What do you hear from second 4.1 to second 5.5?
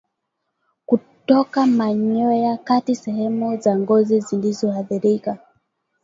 zilizoathirika